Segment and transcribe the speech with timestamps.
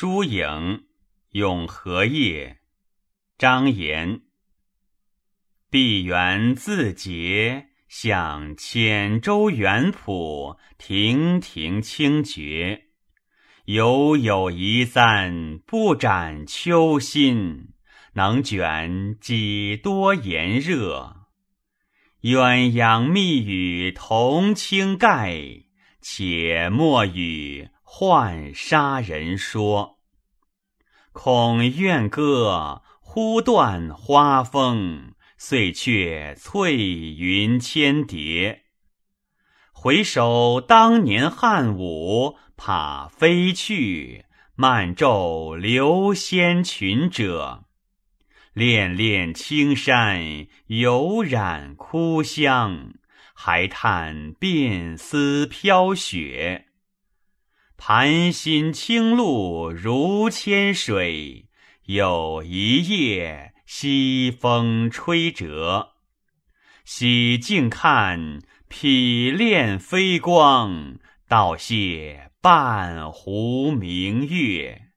[0.00, 0.84] 疏影，
[1.32, 2.58] 永和夜。
[3.36, 4.20] 张炎。
[5.70, 12.84] 碧园自洁，向浅舟远浦，亭亭清绝。
[13.64, 17.70] 犹有一赞，不展秋心，
[18.12, 21.26] 能卷几多炎热？
[22.22, 25.64] 鸳鸯密语同倾盖，
[26.00, 29.98] 且莫与浣纱人说。
[31.12, 38.64] 恐怨歌忽断花风，碎却翠云千叠。
[39.72, 47.64] 回首当年汉武，怕飞去，漫骤流仙裙者。
[48.52, 52.92] 恋恋青山，犹染枯香，
[53.34, 56.67] 还叹鬓丝飘雪。
[57.78, 61.46] 盘心清露如千水，
[61.86, 65.92] 有一夜西风吹折。
[66.84, 68.42] 洗镜看。
[68.70, 74.88] 匹练飞光，道谢半湖明月。